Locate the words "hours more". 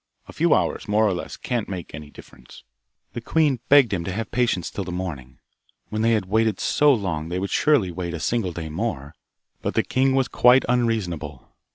0.55-1.05